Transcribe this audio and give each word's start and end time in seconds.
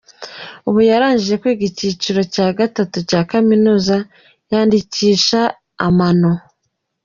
Ubu 0.67 0.79
yarangije 0.89 1.35
kwiga 1.41 1.63
icyiciro 1.69 2.21
cya 2.33 2.47
gatatu 2.59 2.97
cya 3.09 3.21
Kaminuza 3.31 3.95
yandikisha 4.51 5.41
amano. 5.87 6.31